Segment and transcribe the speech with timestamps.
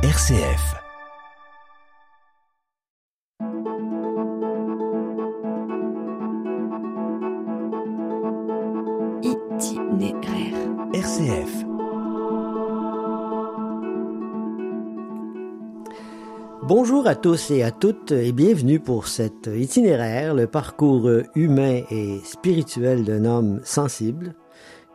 [0.00, 0.76] RCF.
[9.24, 10.54] Itinéraire.
[10.94, 11.64] RCF.
[16.62, 22.20] Bonjour à tous et à toutes et bienvenue pour cet itinéraire, le parcours humain et
[22.22, 24.36] spirituel d'un homme sensible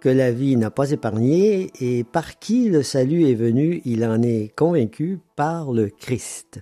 [0.03, 4.21] que la vie n'a pas épargné et par qui le salut est venu, il en
[4.21, 6.59] est convaincu par le Christ.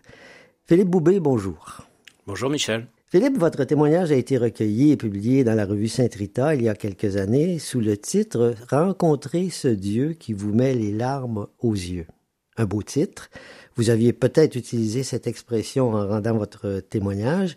[0.65, 1.87] Philippe Boubé, bonjour.
[2.27, 2.85] Bonjour Michel.
[3.07, 6.75] Philippe, votre témoignage a été recueilli et publié dans la revue Saint-Rita il y a
[6.75, 12.05] quelques années sous le titre Rencontrer ce Dieu qui vous met les larmes aux yeux.
[12.57, 13.31] Un beau titre.
[13.75, 17.55] Vous aviez peut-être utilisé cette expression en rendant votre témoignage,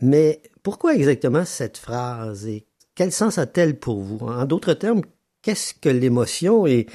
[0.00, 4.24] mais pourquoi exactement cette phrase et quel sens a-t-elle pour vous?
[4.24, 5.02] En d'autres termes,
[5.44, 6.86] qu'est-ce que l'émotion et,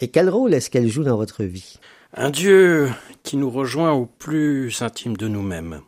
[0.00, 1.78] et quel rôle est-ce qu'elle joue dans votre vie?
[2.14, 2.90] Un Dieu
[3.22, 5.80] qui nous rejoint au plus intime de nous-mêmes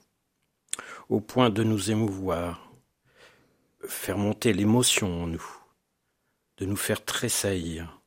[1.11, 2.73] au point de nous émouvoir,
[3.87, 5.45] faire monter l'émotion en nous,
[6.59, 8.01] de nous faire tressaillir.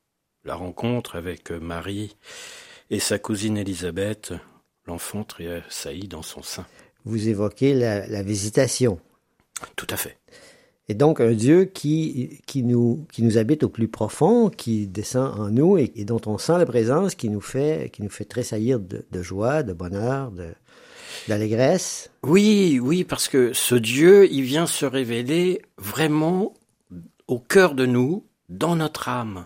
[0.46, 2.16] La rencontre avec Marie
[2.90, 4.34] et sa cousine Élisabeth,
[4.86, 6.66] l'enfant tressaillit dans son sein.
[7.06, 9.00] Vous évoquez la, la, visitation.
[9.76, 10.18] Tout à fait.
[10.90, 15.40] Et donc un Dieu qui, qui, nous, qui nous habite au plus profond, qui descend
[15.40, 18.80] en nous et, dont on sent la présence, qui nous fait, qui nous fait tressaillir
[18.80, 20.32] de, joie, de bonheur,
[21.30, 22.12] d'allégresse.
[22.24, 26.54] Oui, oui, parce que ce Dieu, il vient se révéler vraiment
[27.28, 29.46] au cœur de nous, dans notre âme.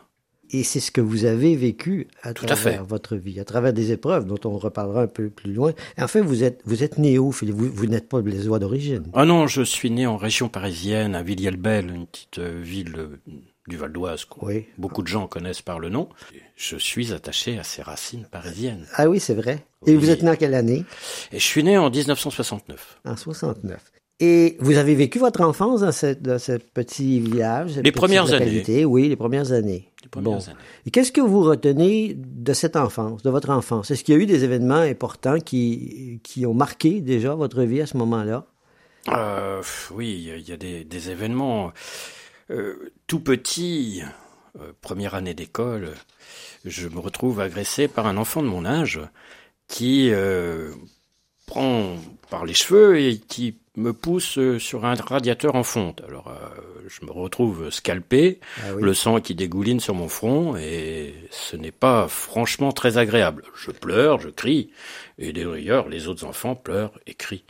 [0.52, 2.84] Et c'est ce que vous avez vécu à Tout travers à fait.
[2.88, 5.74] votre vie, à travers des épreuves dont on reparlera un peu plus loin.
[6.00, 7.56] Enfin, vous êtes, vous êtes né où, Philippe?
[7.56, 9.04] Vous, vous n'êtes pas blésois d'origine.
[9.14, 13.20] Ah non, je suis né en région parisienne, à Villiers-le-Bel, une petite euh, ville euh,
[13.68, 14.26] du Val d'Oise.
[14.42, 14.66] Oui.
[14.78, 16.08] Beaucoup de gens connaissent par le nom.
[16.56, 18.86] Je suis attaché à ces racines parisiennes.
[18.94, 19.66] Ah oui, c'est vrai.
[19.86, 19.96] Et Oui.
[19.98, 20.86] vous êtes né en quelle année?
[21.34, 23.00] Et je suis né en 1969.
[23.06, 23.92] En 69.
[24.20, 27.98] Et vous avez vécu votre enfance dans ce, dans ce petit village cette Les petite
[27.98, 28.86] premières localité?
[28.86, 29.87] Oui, les premières années.
[30.14, 30.38] Bon.
[30.40, 30.56] années.
[30.86, 33.92] Et qu'est-ce que vous retenez de cette enfance, de votre enfance?
[33.92, 37.82] Est-ce qu'il y a eu des événements importants qui, qui ont marqué déjà votre vie
[37.82, 38.46] à ce moment-là?
[39.10, 41.72] Euh, oui, il y a- des, des événements.
[42.52, 44.02] Euh, tout petit,
[44.60, 45.90] euh, première année d'école,
[46.64, 49.02] je me retrouve agressé par un enfant de mon âge
[49.68, 50.10] qui
[51.48, 51.96] prend
[52.30, 56.02] par les cheveux et qui me pousse euh, sur un radiateur en fonte.
[56.08, 56.50] Alors, euh,
[56.88, 58.82] je me retrouve scalpé, Ah oui.
[58.84, 63.44] le sang qui dégouline sur mon front et ce n'est pas franchement très agréable.
[63.56, 64.72] Je pleure, je crie
[65.20, 67.46] et d'ailleurs les autres enfants pleurent et crient.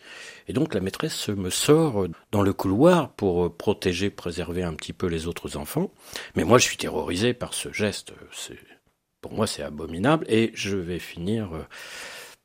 [0.50, 4.94] Et donc la maîtresse me sort dans le couloir pour euh, protéger, préserver un petit
[4.94, 5.92] peu les autres enfants.
[6.36, 8.12] Mais moi je suis terrorisé par ce geste.
[8.34, 8.60] C'est-
[9.22, 11.50] Pour moi c'est abominable et je vais finir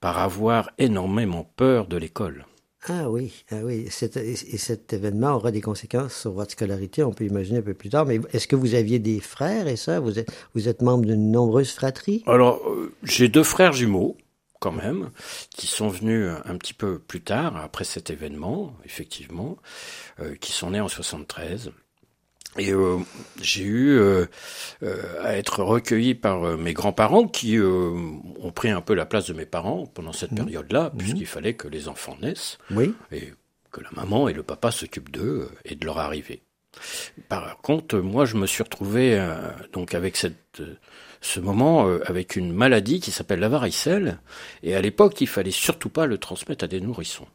[0.03, 2.45] par avoir énormément peur de l'école.
[2.89, 3.87] Ah oui, ah oui.
[3.89, 7.63] Cet- et et cet événement aura des conséquences sur votre scolarité, on peut imaginer un
[7.63, 8.05] peu plus tard.
[8.05, 10.03] Mais est-ce que vous aviez des frères et sœurs?
[10.03, 12.25] Vous êtes, vous êtes membre d'une nombreuse fratrie?
[12.27, 14.17] Alors, euh, j'ai deux frères jumeaux,
[14.59, 15.11] quand même,
[15.51, 19.57] qui sont venus un petit peu plus tard, après cet événement, effectivement,
[20.19, 21.71] euh, qui sont nés en 73.
[22.59, 22.99] Et euh,
[23.41, 24.27] j'ai eu euh,
[24.83, 27.91] euh, à être recueilli par euh, mes grands-parents qui euh,
[28.41, 31.67] ont pris un peu la place de mes parents pendant cette période-là, puisqu'il fallait que
[31.69, 32.95] les enfants naissent Oui.
[33.11, 33.33] et
[33.71, 36.43] que la maman et le papa s'occupent d'eux et de leur arrivée.
[37.29, 39.35] Par contre, moi, je me suis retrouvé euh,
[39.73, 40.75] donc avec cette, euh,
[41.21, 44.19] ce moment euh, avec une maladie qui s'appelle la varicelle,
[44.62, 47.27] et à l'époque, il fallait surtout pas le transmettre à des nourrissons.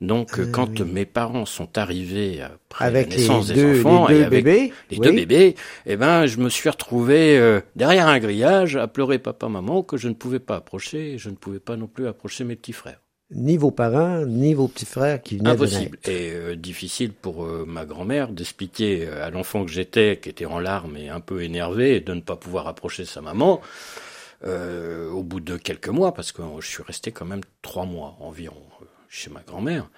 [0.00, 0.84] Donc, euh, Ah quand oui.
[0.84, 4.24] mes parents sont arrivés après Avec la les naissance des deux, enfants les deux et
[4.24, 4.72] avec bébés?
[4.90, 5.00] les Oui.
[5.00, 5.56] deux bébés,
[5.86, 9.96] eh ben, je me suis retrouvé euh, derrière un grillage à pleurer papa, maman, que
[9.98, 12.72] je ne pouvais pas approcher, et je ne pouvais pas non plus approcher mes petits
[12.72, 13.00] frères.
[13.32, 17.44] Ni vos parents, ni vos petits frères qui venaient de Impossible et euh, difficile pour
[17.44, 21.20] euh, ma grand-mère d'expliquer euh, à l'enfant que j'étais, qui était en larmes et un
[21.20, 23.60] peu énervé, de ne pas pouvoir approcher sa maman.
[24.44, 28.16] euh, au bout de quelques mois, parce que je suis resté quand même trois mois
[28.20, 28.79] environ euh,
[29.10, 29.90] chez ma grand-mère,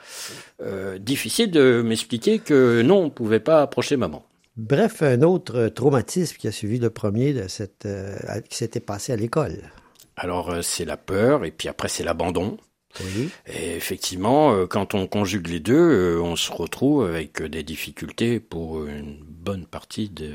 [0.63, 4.25] euh, difficile de m'expliquer que non, on pouvait pas approcher maman.
[4.57, 8.17] Bref, un autre euh, traumatisme qui a suivi le premier de cette, euh,
[8.49, 9.71] qui s'était passé à l'école.
[10.17, 12.57] Alors c'est la peur et puis après c'est l'abandon.
[13.01, 13.31] Oui.
[13.47, 19.19] Et effectivement, quand on conjugue les deux, on se retrouve avec des difficultés pour une
[19.25, 20.35] bonne partie de,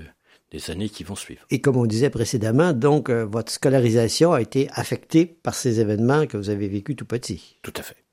[0.50, 1.45] des années qui vont suivre.
[1.51, 6.35] Et comme on disait précédemment, donc, votre scolarisation a été affectée par ces événements que
[6.35, 7.59] vous avez vécus tout petit.
[7.62, 8.06] Tout à fait.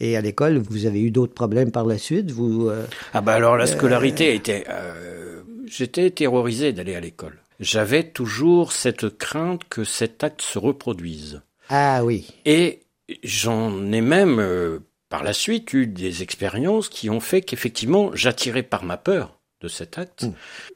[0.00, 2.84] Et à l'école, vous avez eu d'autres problèmes par la suite Vous euh,
[3.14, 4.64] Ah bah alors la scolarité était...
[4.68, 7.38] euh, J'étais terrorisé d'aller à l'école.
[7.58, 11.40] J'avais toujours cette crainte que cet acte se reproduise.
[11.70, 12.28] Ah oui.
[12.44, 12.80] Et
[13.24, 14.78] j'en ai même euh,
[15.08, 19.68] par la suite eu des expériences qui ont fait qu'effectivement, j'attirais par ma peur de
[19.68, 20.32] cet acte, Mm.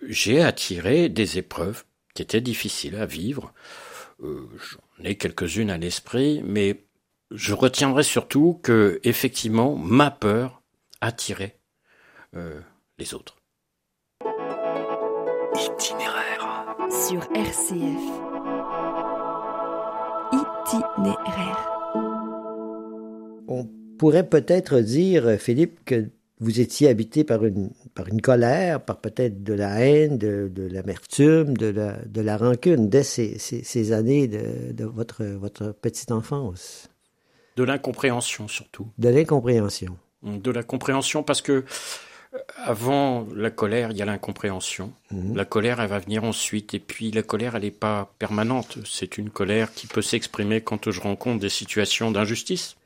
[0.09, 1.85] j'ai attiré des épreuves
[2.15, 3.53] qui étaient difficiles à vivre.
[4.25, 4.41] Euh,
[4.99, 6.81] J'en ai quelques-unes à l'esprit, mais
[7.31, 10.63] je retiendrai surtout que effectivement, ma peur
[11.01, 11.59] attirait
[12.37, 12.61] euh,
[12.99, 13.37] les autres.
[15.55, 16.77] Itinéraire.
[16.91, 18.03] Sur RCF.
[20.33, 21.67] Itinéraire.
[23.49, 23.69] On
[23.99, 26.11] pourrait peut-être dire, Philippe, que
[26.41, 30.67] vous étiez habité par une, par une colère, par peut-être de la haine, de, de
[30.67, 35.73] l'amertume, de la, de la rancune dès ces, ces, ces années de, de votre, votre
[35.73, 36.90] petite enfance,
[37.57, 38.89] De l'incompréhension surtout.
[38.99, 39.97] de l'incompréhension.
[40.23, 41.65] de la compréhension parce que
[42.33, 44.93] euh, avant la colère, il y a l'incompréhension.
[45.11, 45.37] Mhm.
[45.37, 46.75] La colère, elle va venir ensuite.
[46.75, 48.79] Et puis la colère, elle n'est pas permanente.
[48.85, 52.77] C'est une colère qui peut s'exprimer quand je rencontre des situations d'injustice.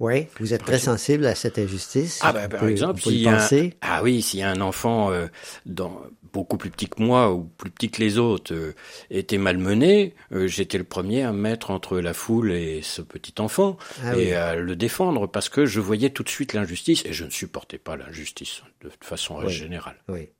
[0.00, 2.18] Oui, vous êtes très sensible à cette injustice.
[2.22, 5.26] Ah ben, par peut- exemple, a un- ah oui, s'il y a un enfant euh,
[5.64, 6.00] dans,
[6.32, 8.74] beaucoup plus petit que moi ou plus petit que les autres euh,
[9.10, 13.34] était malmené, euh, j'étais le premier à me mettre entre la foule et ce petit
[13.38, 14.32] enfant Ah et oui.
[14.32, 17.78] à le défendre parce que je voyais tout de suite l'injustice et je ne supportais
[17.78, 19.52] pas l'injustice de façon Oui.
[19.52, 19.96] générale.
[20.08, 20.30] Oui.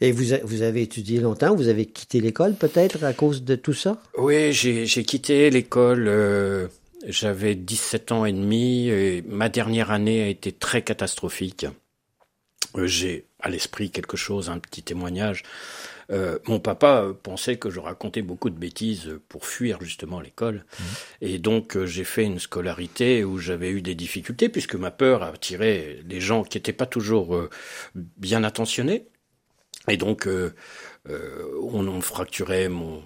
[0.00, 3.72] Et vous, vous avez étudié longtemps, vous avez quitté l'école peut-être à cause de tout
[3.72, 4.02] ça?
[4.18, 6.68] Oui, j'ai j'ai quitté l'école, euh,
[7.06, 11.66] j'avais 17 ans et demi, et ma dernière année a été très catastrophique.
[12.76, 15.42] Euh, J'ai à l'esprit quelque chose, un petit témoignage.
[16.10, 20.64] Euh, mon papa euh, pensait que je racontais beaucoup de bêtises pour fuir justement l'école.
[21.20, 25.22] Et donc euh, j'ai fait une scolarité où j'avais eu des difficultés puisque ma peur
[25.22, 27.50] attirait des gens qui n'étaient pas toujours euh,
[27.94, 29.06] bien intentionnés.
[29.88, 30.28] Et donc
[31.08, 33.02] on, on fracturait mon,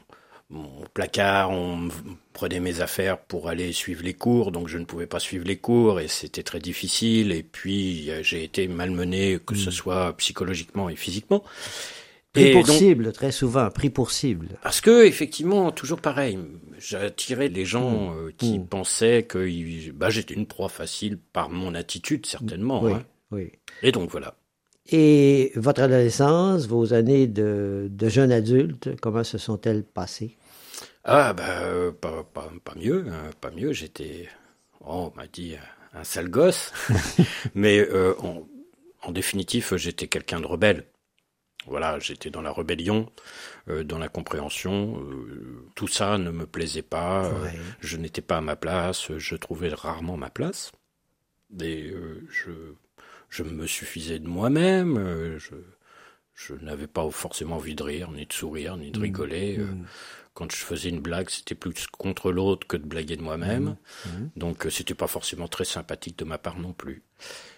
[0.51, 1.89] mon placard, on
[2.33, 5.57] prenait mes affaires pour aller suivre les cours, donc je ne pouvais pas suivre les
[5.57, 7.33] cours et c'était très difficile.
[7.33, 11.43] Et puis euh, j'ai été malmené, que ce soit psychologiquement et physiquement.
[12.33, 14.49] Pris Et pour donc- cible, très souvent, pris pour cible.
[14.63, 16.39] parce que effectivement, toujours pareil,
[16.79, 18.67] j'attirais les gens euh, qui Mm.
[18.67, 22.83] pensaient que bah, j'étais une proie facile par mon attitude certainement.
[22.83, 23.05] Oui, hein.
[23.31, 23.53] oui.
[23.83, 24.37] Et donc voilà.
[24.89, 30.37] Et votre adolescence, vos années de, de jeune adulte, comment se sont-elles passées?
[31.05, 33.73] Ah bah euh, pas, pas, pas mieux, hein, pas mieux.
[33.73, 34.29] J'étais,
[34.81, 35.55] oh, on m'a dit
[35.93, 36.73] un sale gosse,
[37.55, 38.47] mais euh, en,
[39.03, 40.87] en définitive j'étais quelqu'un de rebelle.
[41.67, 43.11] Voilà, j'étais dans la rébellion,
[43.69, 45.01] euh, dans la compréhension.
[45.03, 47.31] euh, tout ça ne me plaisait pas.
[47.43, 47.55] Ouais.
[47.81, 49.13] je n'étais pas à ma place.
[49.19, 50.73] Je trouvais rarement ma place.
[51.61, 51.93] Et
[52.31, 52.51] je,
[53.37, 54.97] je me suffisais de moi-même.
[54.99, 55.55] euh, je,
[56.35, 59.59] je n'avais pas forcément envie de rire, ni de sourire, ni de rigoler.
[59.59, 59.85] euh, Mm.
[60.35, 63.77] quand je faisais une blague, c'était plus contre l'autre que de blaguer de moi-même.
[64.07, 64.31] Mhm.
[64.37, 67.03] Donc, euh, c'était pas forcément très sympathique de ma part non plus.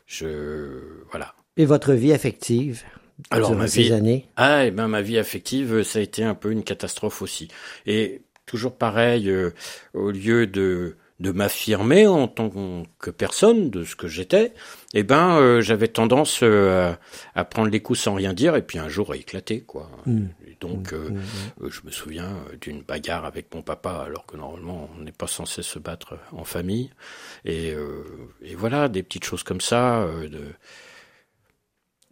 [0.07, 1.35] Je, voilà.
[1.57, 2.85] Et votre vie affective?
[3.31, 4.29] Alors, ma ces vie- années?
[4.37, 7.49] Ah, et ben, ma vie affective, ça a été un peu une catastrophe aussi.
[7.87, 9.51] Et toujours pareil, euh,
[9.93, 12.51] au lieu de, de m'affirmer en tant
[13.01, 14.55] que personne, de ce que j'étais,
[14.95, 16.95] eh ben, euh, j'avais tendance euh,
[17.35, 19.91] à, prendre les coups sans rien dire, et puis un jour à éclater, quoi.
[20.07, 20.27] Mm.
[20.47, 21.65] Et donc, euh, Mm.
[21.65, 25.13] Euh, Je me souviens euh, d'une bagarre avec mon papa, alors que normalement on n'est
[25.13, 26.91] pas censé se battre en famille.
[27.45, 28.05] Et, euh,
[28.43, 30.07] et voilà, des petites choses comme ça.
[30.31, 30.41] de...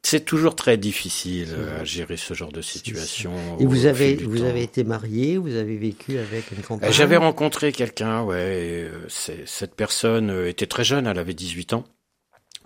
[0.09, 3.33] C'est toujours très difficile euh, à gérer ce genre de situation.
[3.59, 4.45] Et vous avez, vous temps.
[4.45, 6.93] avez été marié, vous avez vécu avec une Euh, compagne?
[6.93, 8.39] J'avais rencontré quelqu'un, ouais.
[8.39, 9.09] et, euh,
[9.47, 11.85] cette personne euh, était très jeune, elle avait 18 ans.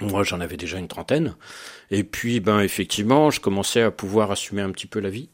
[0.02, 1.34] Moi, j'en avais déjà une trentaine.
[1.90, 5.30] Et puis, ben, effectivement, je commençais à pouvoir assumer un petit peu la vie.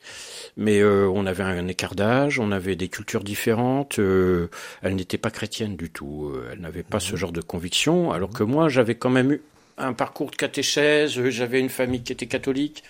[0.57, 3.99] Mais euh, on avait un écart d'âge, on avait des cultures différentes.
[3.99, 4.49] euh,
[4.83, 6.31] elle n'était pas chrétienne du tout.
[6.33, 8.13] euh, Elle n'avait pas ce genre de conviction.
[8.13, 9.43] Alors que moi, j'avais quand même eu
[9.79, 11.19] un parcours de catéchèse.
[11.19, 12.83] euh, J'avais une famille qui était catholique,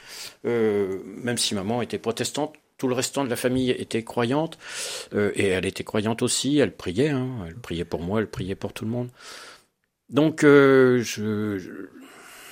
[0.45, 2.55] euh, même si maman était protestante.
[2.79, 4.59] Tout le restant de la famille était croyante.
[5.15, 6.59] Euh, et elle était croyante aussi.
[6.59, 7.09] Elle priait.
[7.09, 8.21] Hein, elle priait pour moi.
[8.21, 9.09] Elle priait pour tout le monde.
[10.11, 11.71] Donc, euh, je, je-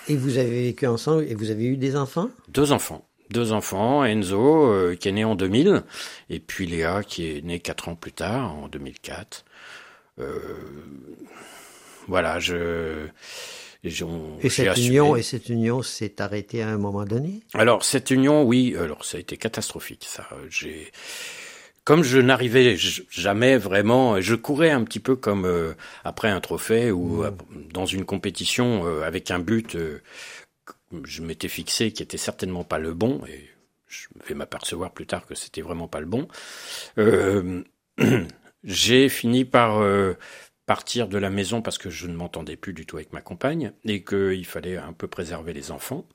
[0.09, 2.31] Et vous avez vécu ensemble et vous avez eu des enfants?
[2.49, 3.07] deux enfants.
[3.31, 5.83] Deux enfants, Enzo qui est né en 2000
[6.29, 9.45] et puis Léa qui est née quatre ans plus tard, en 2004.
[10.21, 10.38] Euh,
[12.07, 13.07] voilà, je...
[13.85, 14.87] Et cette assumé.
[14.88, 17.41] union, et cette union s'est arrêtée à un moment donné?
[17.53, 20.05] Alors cette union, oui, alors ça a été catastrophique.
[20.09, 20.91] Ça, j'ai
[21.85, 22.76] comme je n'arrivais
[23.11, 27.73] jamais vraiment, je courais un petit peu comme euh, après un trophée ou Mmh.
[27.73, 30.00] dans une compétition euh, avec un but euh,
[30.67, 30.75] que
[31.05, 33.49] je m'étais fixé qui était certainement pas le bon et
[33.87, 36.26] je vais m'apercevoir plus tard que c'était vraiment pas le bon.
[36.99, 37.62] Euh,
[38.64, 39.83] j'ai fini par
[40.66, 43.73] partir de la maison parce que je ne m'entendais plus du tout avec ma compagne
[43.85, 46.06] et qu'il fallait un peu préserver les enfants.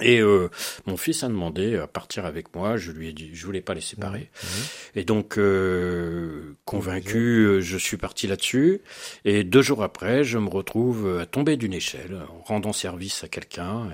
[0.00, 0.48] Et euh,
[0.86, 2.78] mon fils a demandé à partir avec moi.
[2.78, 4.30] Je lui ai dit, je voulais pas les séparer.
[4.32, 4.46] Mmh.
[4.98, 8.80] Et donc, euh, convaincu, euh, je suis parti là-dessus.
[9.26, 13.28] Et deux jours après, je me retrouve à tomber d'une échelle, en rendant service à
[13.28, 13.90] quelqu'un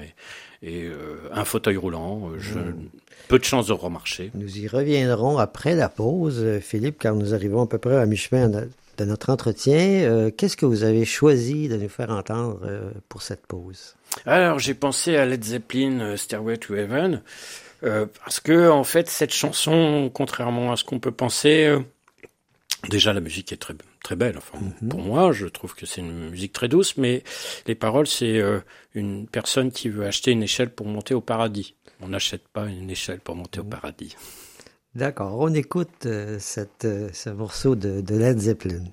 [0.62, 2.30] et, et euh, un fauteuil roulant.
[2.38, 2.88] Je, Mmh.
[3.28, 4.30] Peu de chance de remarcher.
[4.34, 8.06] Nous y reviendrons après la pause, euh, Philippe, car nous arrivons à peu près à
[8.06, 8.50] mi-chemin
[8.98, 9.78] de notre entretien.
[9.78, 13.94] Euh, Qu'est-ce que vous avez choisi de nous faire entendre euh, pour cette pause?
[14.26, 17.22] Alors j'ai pensé à Led Zeppelin, euh, Stairway to Heaven,
[17.80, 21.76] parce que en fait cette chanson, contrairement à ce qu'on peut penser,
[22.88, 24.36] déjà la musique est très très belle.
[24.38, 27.22] Enfin pour moi, je trouve que c'est une musique très douce, mais
[27.66, 28.60] les paroles c'est euh,
[28.94, 31.74] une personne qui veut acheter une échelle pour monter au paradis.
[32.00, 34.16] On n'achète pas une échelle pour monter au paradis.
[34.94, 38.84] D'accord, on écoute euh, cette, euh, ce morceau de, de Led Zeppelin.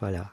[0.00, 0.30] Voilà.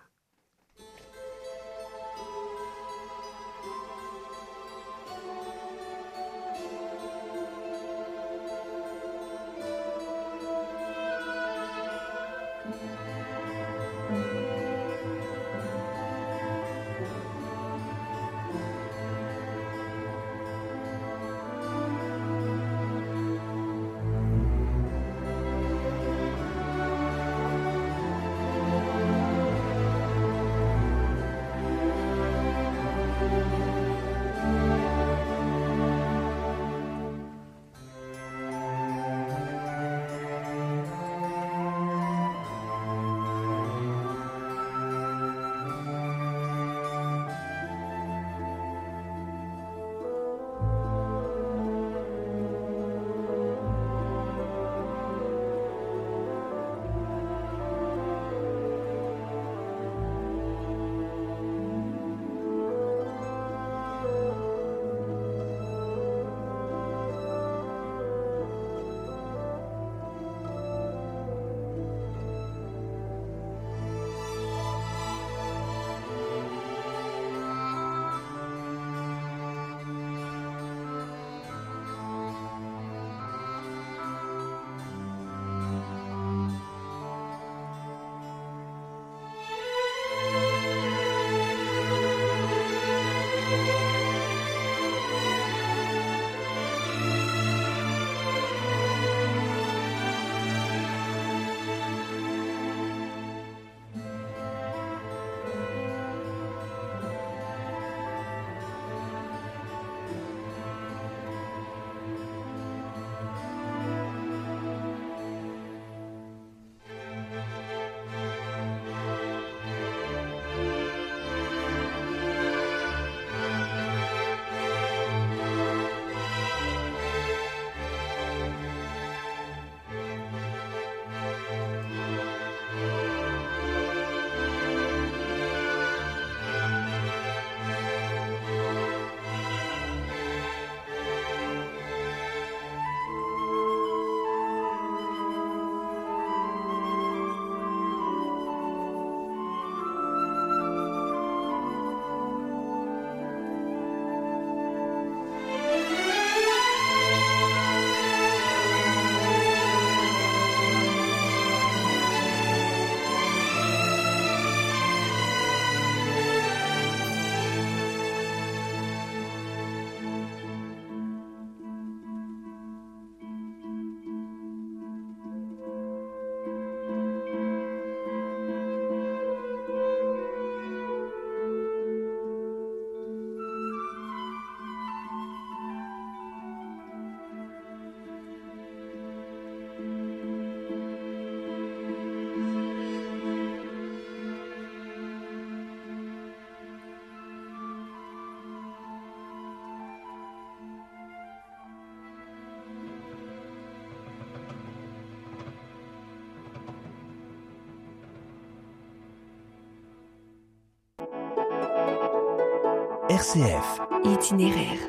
[213.21, 213.79] RCF.
[214.03, 214.79] Itinéraire.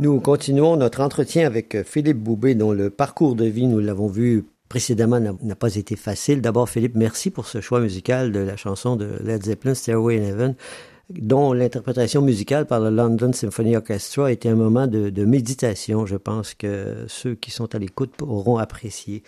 [0.00, 4.08] Nous continuons notre entretien avec euh, Philippe Boubé, dont le parcours de vie, nous l'avons
[4.08, 6.42] vu précédemment, n'a n'a pas été facile.
[6.42, 10.24] D'abord, Philippe, merci pour ce choix musical de la chanson de Led Zeppelin, Stairway in
[10.24, 10.56] Heaven.
[11.20, 16.06] Dont l'interprétation musicale par le London Symphony Orchestra était un moment de, méditation.
[16.06, 19.22] Je pense que ceux qui sont à l'écoute auront apprécié.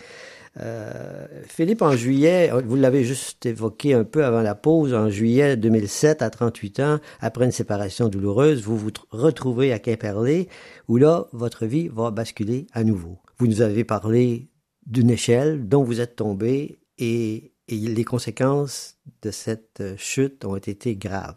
[0.61, 5.57] Euh, Philippe, en juillet, vous l'avez juste évoqué un peu avant la pause, en juillet
[5.57, 10.47] 2007, à 38 ans, après une séparation douloureuse, vous vous retrouvez à Quimperlé,
[10.87, 13.17] où là, votre vie va basculer à nouveau.
[13.37, 14.47] Vous nous avez parlé
[14.85, 20.95] d'une échelle dont vous êtes tombé et, et les conséquences de cette chute ont été
[20.95, 21.35] graves.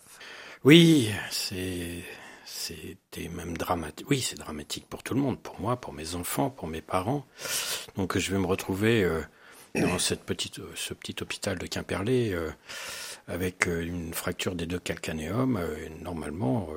[0.64, 2.02] Oui, c'est
[2.68, 4.06] c'était même dramatique.
[4.10, 7.24] Oui, c'est dramatique pour tout le monde, pour moi, pour mes enfants, pour mes parents.
[7.96, 9.20] Donc je vais me retrouver euh,
[9.74, 12.50] dans cette petite, euh, ce petit hôpital de Quimperlé euh,
[13.26, 15.60] avec une fracture des deux calcanéums.
[16.02, 16.68] normalement,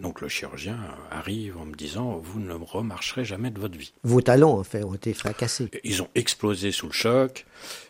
[0.00, 0.78] donc le chirurgien
[1.10, 3.92] arrive en me disant vous ne remarcherez jamais de votre vie.
[4.02, 5.70] Vos talons en fait ont été fracassés.
[5.84, 7.44] Ils ont explosé sous le choc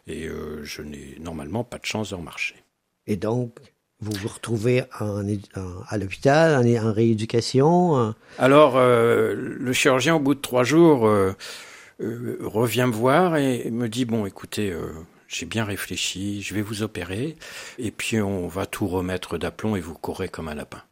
[0.08, 0.28] et
[0.62, 2.56] je n'ai normalement pas de chance de remarcher.
[3.06, 3.60] Et donc
[4.02, 5.24] vous vous retrouvez en,
[5.88, 11.34] à l'hôpital, en, en, rééducation Alors, euh, le chirurgien, au bout de trois jours, euh,
[12.00, 14.76] euh, revient me voir et me dit, bon, écoutez,
[15.28, 17.36] j'ai bien réfléchi, je vais vous opérer,
[17.78, 20.82] et puis on va tout remettre d'aplomb et vous courrez comme un lapin.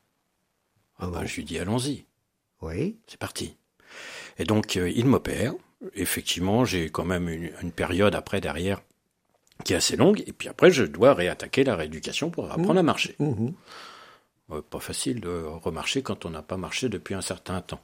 [1.00, 2.04] Ah ben, je lui dis, allons-y.
[2.62, 2.96] Oui.
[3.08, 3.56] C'est parti.
[4.38, 5.54] Et donc, il m'opère.
[5.94, 8.82] Effectivement, j'ai quand même une, une période après derrière
[9.64, 12.82] qui est assez longue, et puis après je dois réattaquer la rééducation pour apprendre à
[12.82, 13.16] marcher.
[13.18, 13.50] Mmh.
[14.48, 14.60] Mmh.
[14.62, 17.82] pas facile de remarcher quand on n'a pas marché depuis un certain temps.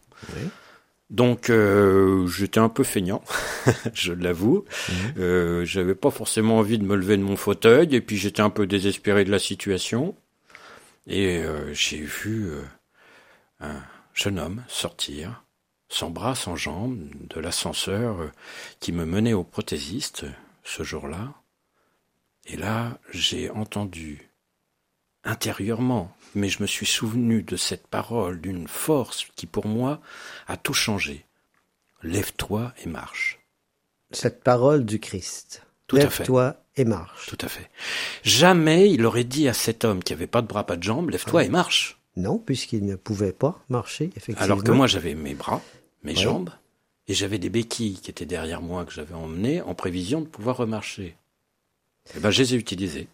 [1.08, 3.22] Donc euh, j'étais un peu feignant,
[3.94, 4.64] je l'avoue.
[4.88, 4.92] Mmh.
[5.18, 8.50] Euh, J'avais pas forcément envie de me lever de mon fauteuil, et puis j'étais un
[8.50, 10.16] peu désespéré de la situation.
[11.06, 12.62] Et euh, j'ai vu euh,
[13.60, 13.80] un
[14.12, 15.44] jeune homme sortir,
[15.88, 16.98] sans bras, sans jambes,
[17.30, 18.32] de l'ascenseur euh,
[18.80, 20.26] qui me menait au prothésiste
[20.64, 21.34] ce jour-là.
[22.46, 24.30] Et là, j'ai entendu
[25.24, 30.00] intérieurement, mais je me suis souvenu de cette parole d'une force qui pour moi
[30.46, 31.26] a tout changé.
[32.02, 33.40] Lève-toi et marche.
[34.12, 35.62] Cette parole du Christ.
[35.88, 37.26] Tout Lève-toi et marche.
[37.26, 37.70] Tout à fait.
[38.22, 41.10] Jamais il aurait dit à cet homme qui avait pas de bras, pas de jambes,
[41.10, 41.98] lève-toi et marche.
[42.16, 44.44] Non, puisqu'il ne pouvait pas marcher, effectivement.
[44.44, 45.60] Alors que moi j'avais mes bras,
[46.02, 46.50] mes jambes,
[47.08, 50.56] et j'avais des béquilles qui étaient derrière moi que j'avais emmenées en prévision de pouvoir
[50.56, 51.16] remarcher.
[52.14, 53.08] Eh ben, je les ai utilisés.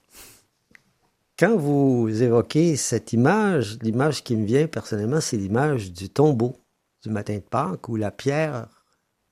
[1.39, 6.57] Quand vous évoquez cette image, l'image qui me vient personnellement, c'est l'image du tombeau
[7.03, 8.69] du matin de Pâques où la pierre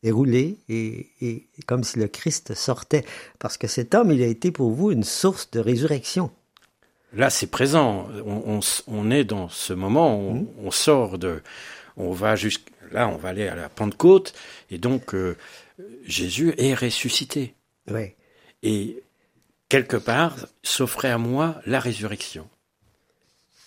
[0.02, 3.04] est roulée et, comme si le Christ sortait.
[3.38, 6.30] Parce que cet homme, il a été pour vous une source de résurrection.
[7.12, 8.08] Là, c'est présent.
[8.86, 10.70] On, est dans ce moment, on, mmh.
[10.70, 11.42] sort de.
[11.96, 12.70] On va jusqu'à.
[12.92, 14.32] Là, on va aller à la Pentecôte.
[14.70, 15.36] Et donc, euh,
[16.04, 17.54] Jésus est ressuscité.
[17.88, 18.14] Oui.
[18.62, 19.02] Et
[19.70, 22.46] quelque part, s'offrait à moi la résurrection.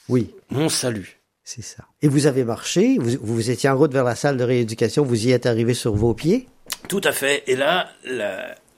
[0.10, 0.30] Oui.
[0.52, 1.20] Mon salut.
[1.44, 1.86] C'est ça.
[2.04, 5.28] Et vous avez marché, vous, vous, étiez en route vers la salle de rééducation, vous
[5.28, 6.48] y êtes arrivé sur vos pieds?
[6.88, 7.44] Tout à fait.
[7.48, 7.90] Et là,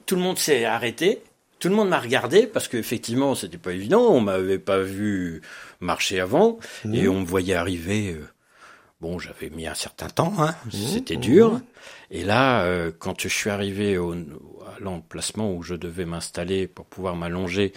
[0.06, 1.22] tout le monde s'est arrêté.
[1.60, 4.02] Tout le monde m'a regardé parce qu'effectivement, c'était pas évident.
[4.02, 5.42] On m'avait pas vu
[5.80, 7.10] marcher avant et mmh.
[7.10, 8.14] on me voyait arriver.
[8.14, 8.28] Euh,
[9.02, 10.56] bon, j'avais mis un certain temps, hein.
[10.66, 10.72] Mmh.
[10.72, 11.54] C'était dur.
[11.54, 11.64] Mmh.
[12.12, 14.16] Et là, euh, quand je suis arrivé au,
[14.80, 17.74] l'emplacement où je devais m'installer pour pouvoir m'allonger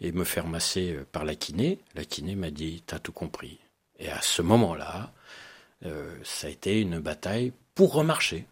[0.00, 3.58] et me faire masser euh, par la kiné, la kiné m'a dit T'as tout compris.
[3.98, 5.12] Et à ce moment-là,
[5.84, 8.46] euh, ça a été une bataille pour remarcher.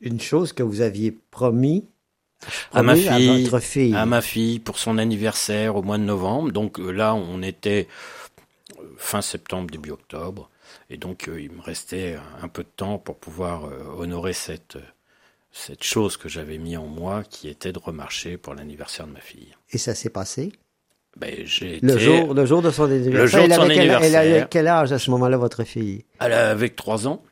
[0.00, 1.86] Une chose que vous aviez promis
[2.72, 3.94] à ma fille, à, fille.
[3.94, 6.52] à ma fille pour son anniversaire au mois de novembre.
[6.52, 7.88] Donc là, on était
[8.98, 10.50] fin septembre, début octobre.
[10.90, 13.64] Et donc, il me restait un peu de temps pour pouvoir
[13.98, 14.78] honorer cette,
[15.50, 19.20] cette chose que j'avais mis en moi qui était de remarcher pour l'anniversaire de ma
[19.20, 19.54] fille.
[19.70, 20.52] Et ça s'est passé?
[21.16, 23.20] Ben, j'ai le, jour, le jour de son anniversaire.
[23.20, 24.04] Le jour de son anniversaire.
[24.04, 26.04] Elle avait quel âge à ce moment-là, votre fille?
[26.20, 27.22] Elle avait trois ans.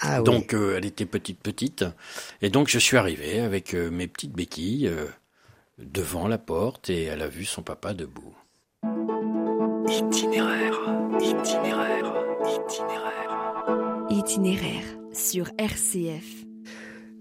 [0.00, 1.84] Ah, donc euh, elle était petite petite
[2.42, 5.06] et donc je suis arrivé avec euh, mes petites béquilles euh,
[5.78, 8.34] devant la porte et elle a vu son papa debout.
[9.86, 10.80] Itinéraire,
[11.20, 11.73] itinéraire,
[14.24, 14.84] itinéraire.
[15.12, 16.46] Sur RCF.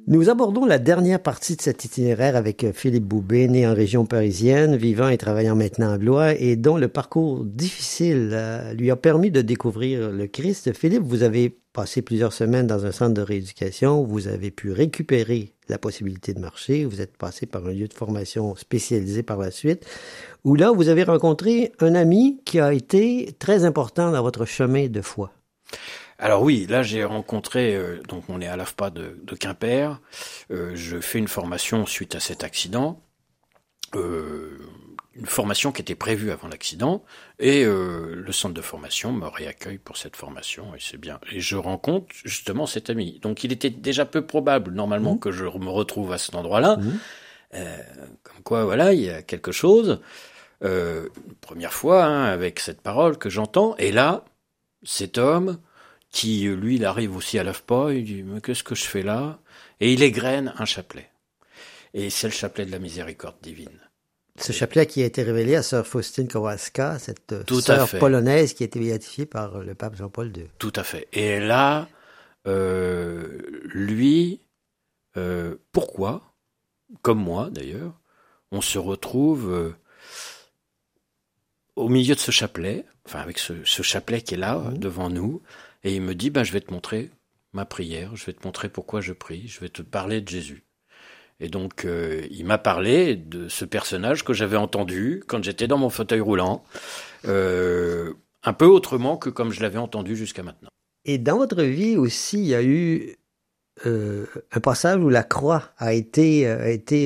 [0.08, 4.78] Nous abordons la dernière partie de cet itinéraire avec Philippe Boubé, né en région parisienne,
[4.78, 9.32] vivant et travaillant maintenant à Blois, et dont le parcours difficile euh, lui a permis
[9.32, 10.72] de découvrir le Christ.
[10.72, 15.52] Philippe, vous avez passé plusieurs semaines dans un centre de rééducation, vous avez pu récupérer
[15.68, 19.52] la possibilité de marcher, vous êtes passé par un lieu de formation spécialisé par la
[19.52, 19.86] suite,
[20.46, 24.88] où là, vous avez rencontré un ami qui a été très important dans votre chemin
[24.88, 25.34] de foi.
[26.24, 30.00] Alors oui, là j'ai rencontré, euh, donc on est à l'AFPA de, de Quimper,
[30.52, 33.02] euh, je fais une formation suite à cet accident,
[33.94, 34.58] euh,
[35.16, 37.04] une formation qui était prévue avant l'accident
[37.40, 41.20] et le centre de formation me réaccueille pour cette formation et c'est bien.
[41.30, 43.20] Et je rencontre justement cet ami.
[43.22, 45.20] Donc il était déjà peu probable normalement mmh.
[45.20, 46.78] que je me retrouve à cet endroit-là.
[46.78, 47.60] Mmh.
[48.24, 50.00] Comme quoi voilà, il y a quelque chose.
[50.64, 51.10] Euh,
[51.42, 54.24] première fois hein, avec cette parole que j'entends et là
[54.84, 55.60] cet homme
[56.14, 59.40] qui lui il arrive aussi à l'AFPA, il dit mais qu'est-ce que je fais là?
[59.82, 61.10] Et il égrène un chapelet.
[61.94, 63.80] Et c'est le chapelet de la miséricorde divine.
[64.40, 68.66] Ce chapelet qui a été révélé à sœur Faustine Kowalska, cette sœur polonaise qui a
[68.68, 70.46] été béatifiée par le pape Jean-Paul II.
[70.58, 71.08] Tout à fait.
[71.14, 71.88] Et là,
[72.48, 74.42] euh, lui,
[75.18, 76.34] euh, pourquoi,
[77.02, 77.94] comme moi d'ailleurs,
[78.52, 79.76] on se retrouve euh,
[81.76, 84.78] au milieu de ce chapelet, enfin avec ce, chapelet qui est là mmh.
[84.78, 85.42] devant nous,
[85.84, 87.10] et il me dit, ben, je vais te montrer
[87.54, 90.64] ma prière, je vais te montrer pourquoi je prie, je vais te parler de Jésus.
[91.40, 95.78] Et donc, euh, il m'a parlé de ce personnage que j'avais entendu quand j'étais dans
[95.78, 96.64] mon fauteuil roulant,
[97.28, 100.70] euh, un peu autrement que comme je l'avais entendu jusqu'à maintenant.
[101.06, 103.18] Et dans votre vie aussi, il y a eu
[103.86, 106.48] euh, un passage où la croix a été,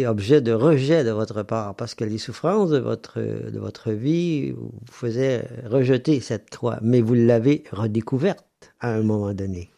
[0.06, 5.48] objet de rejet de votre part, parce que les souffrances de votre vie vous faisaient
[5.66, 8.47] rejeter cette croix, mais vous l'avez redécouverte
[8.80, 9.70] à un moment donné.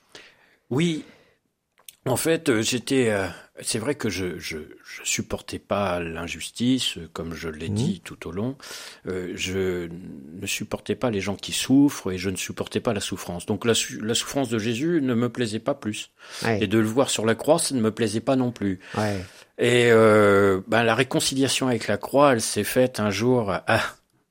[0.69, 1.03] Oui,
[2.05, 3.11] en fait, j'étais
[3.61, 7.73] c'est vrai que je, je, je supportais pas l'injustice, comme je l'ai mmh.
[7.73, 8.55] dit tout au long.
[9.07, 9.89] Euh, je
[10.41, 13.45] ne supportais pas les gens qui souffrent et je ne supportais pas la souffrance.
[13.45, 16.11] Donc la, la souffrance de Jésus ne me plaisait pas plus.
[16.59, 18.79] Et de le voir sur la croix, ça ne me plaisait pas non plus.
[18.97, 19.17] Ouais.
[19.57, 23.81] Et euh, ben, la réconciliation avec la croix, elle s'est faite un jour à,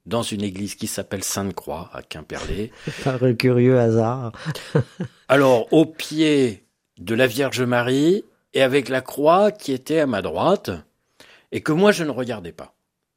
[0.09, 2.73] dans une église qui s'appelle Sainte-Croix à Quimperlé.
[3.05, 4.33] Par un curieux hasard.
[5.29, 6.65] Alors, au pied
[6.99, 10.71] de la Vierge Marie, et avec la croix qui était à ma droite,
[11.53, 12.75] et que moi je ne regardais pas.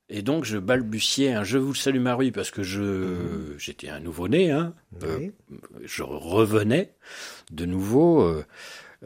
[0.10, 3.56] Et donc je balbutiais un Je vous salue Marie parce que je mmh.
[3.58, 4.74] j'étais un nouveau-né, hein,
[5.04, 5.30] euh,
[5.84, 6.94] je revenais
[7.52, 8.46] de nouveau euh,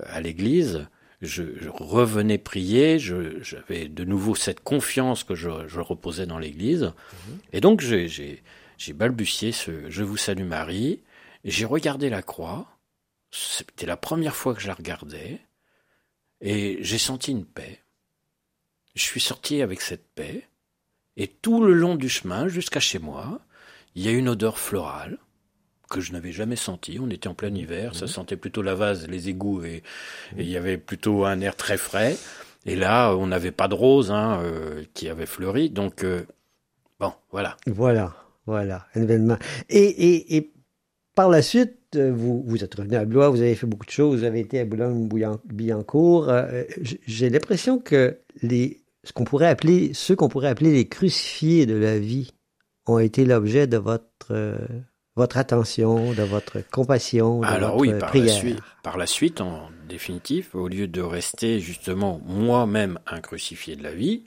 [0.04, 0.88] à l'église,
[1.22, 7.32] je, revenais prier, j'avais de nouveau cette confiance que je, reposais dans l'église, mmh.
[7.54, 8.44] et donc j'ai
[8.94, 11.02] balbutié ce Je vous salue Marie,
[11.44, 12.68] j'ai regardé la croix,
[13.32, 15.42] c'était la première fois que je la regardais,
[16.42, 17.82] et j'ai senti une paix.
[18.96, 20.48] Je suis sorti avec cette paix.
[21.18, 23.40] Et tout le long du chemin, jusqu'à chez moi,
[23.96, 25.18] il y a une odeur florale
[25.96, 27.00] que je n'avais jamais sentie.
[27.02, 28.12] On était en plein hiver, ça mhm.
[28.12, 29.82] sentait plutôt la vase, les égouts, et,
[30.38, 32.18] il y avait plutôt un air très frais.
[32.66, 35.70] Et là, on n'avait pas de rose hein, euh, qui avait fleuri.
[35.70, 36.26] Donc, euh,
[37.00, 37.56] bon, voilà.
[37.66, 38.14] Voilà,
[38.46, 39.38] voilà, événement.
[39.70, 40.52] Et, et, et
[41.14, 43.92] par la suite, euh, vous, vous êtes revenu à Blois, vous avez fait beaucoup de
[43.92, 46.28] choses, vous avez été à Boulogne-Billancourt.
[46.28, 46.64] Euh,
[47.08, 51.76] j'ai l'impression que les, ce qu'on pourrait appeler, ceux qu'on pourrait appeler les crucifiés de
[51.76, 52.32] la vie
[52.86, 54.34] ont été l'objet de votre,
[55.16, 58.34] votre attention, de votre compassion, de Alors votre oui, par prière.
[58.34, 63.76] La suite, par la suite, en définitive, au lieu de rester justement moi-même un crucifié
[63.76, 64.24] de la vie,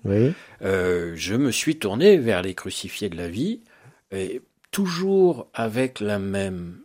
[0.62, 3.60] je me suis tourné vers les crucifiés de la vie,
[4.10, 6.80] et toujours avec la même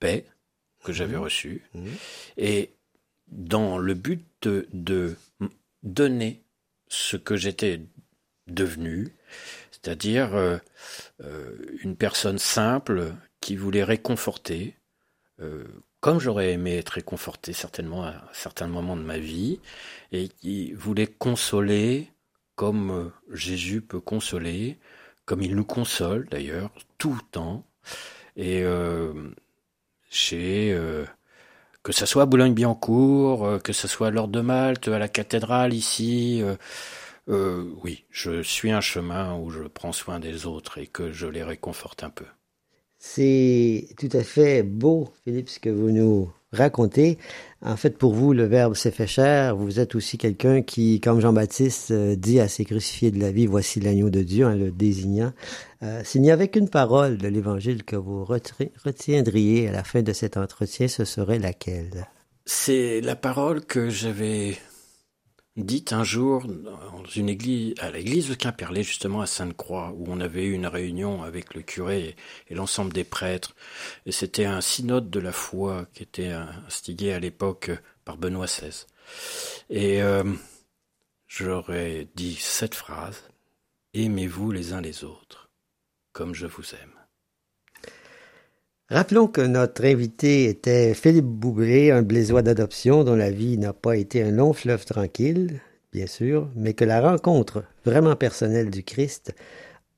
[0.00, 0.24] paix
[0.84, 1.20] que j'avais mmh.
[1.20, 1.86] reçue, mmh.
[2.38, 2.70] et
[3.30, 5.16] dans le but de,
[5.82, 6.42] donner
[6.88, 7.80] ce que j'étais
[8.46, 9.14] devenu,
[9.70, 10.56] c'est-à-dire euh,
[11.22, 14.76] euh, une personne simple qui voulait réconforter,
[15.40, 15.64] euh,
[16.00, 19.60] comme j'aurais aimé être réconforté certainement à certains moments de ma vie,
[20.12, 22.12] et qui voulait consoler
[22.56, 24.78] comme Jésus peut consoler,
[25.24, 27.64] comme il nous console d'ailleurs tout le temps.
[28.36, 28.64] Et
[30.10, 31.04] chez euh,
[31.82, 35.08] que ce soit à Boulogne-Billancourt, euh, que ce soit à l'Ordre de Malte, à la
[35.08, 36.42] cathédrale ici.
[37.28, 41.26] Euh, oui, je suis un chemin où je prends soin des autres et que je
[41.26, 42.24] les réconforte un peu.
[42.98, 47.18] C'est tout à fait beau, Philippe, ce que vous nous racontez.
[47.62, 49.56] En fait, pour vous, le Verbe s'est fait chair.
[49.56, 53.80] Vous êtes aussi quelqu'un qui, comme Jean-Baptiste, dit à ses crucifiés de la vie, voici
[53.80, 55.32] l'agneau de Dieu, en le désignant.
[55.82, 60.12] Euh, S'il n'y avait qu'une parole de l'Évangile que vous retiendriez à la fin de
[60.12, 62.08] cet entretien, ce serait laquelle?
[62.46, 64.56] C'est la parole que j'avais
[65.64, 70.20] dite un jour dans une église, à l'église de Quimperlé, justement à Sainte-Croix, où on
[70.20, 72.16] avait eu une réunion avec le curé
[72.48, 73.54] et, l'ensemble des prêtres.
[74.06, 77.70] Et c'était un synode de la foi qui était instigé à l'époque
[78.04, 78.86] par Benoît XVI.
[79.70, 80.24] Et euh,
[81.26, 83.22] j'aurais dit cette phrase
[83.94, 85.48] Aimez-vous les uns les autres
[86.18, 86.97] comme je vous aime.
[88.90, 93.98] Rappelons que notre invité était Philippe Boublé, un blésois d'adoption dont la vie n'a pas
[93.98, 95.60] été un long fleuve tranquille,
[95.92, 99.34] bien sûr, mais que la rencontre vraiment personnelle du Christ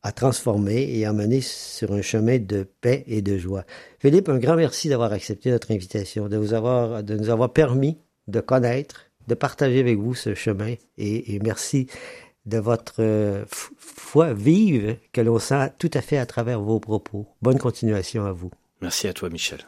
[0.03, 3.65] à transformer et à mener sur un chemin de paix et de joie.
[4.01, 7.97] Philippe, un grand merci d'avoir accepté notre invitation, de, vous avoir, de nous avoir permis
[8.27, 11.87] de connaître, de partager avec vous ce chemin et, et merci
[12.45, 17.29] de votre euh, foi vive que l'on sent tout à fait à travers vos propos.
[17.41, 18.51] Bonne continuation à vous.
[18.81, 19.67] Merci à toi, Michel.